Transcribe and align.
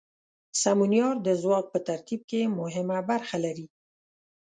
سمونیار 0.61 1.15
د 1.27 1.29
ځواک 1.41 1.65
په 1.73 1.79
ترتیب 1.87 2.21
کې 2.29 2.41
مهمه 2.59 2.97
برخه 3.09 3.37
لري. 3.45 3.67